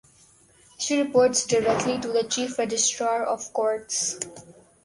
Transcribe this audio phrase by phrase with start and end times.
[0.79, 4.19] She reports directly to the "Chief Registrar of Courts".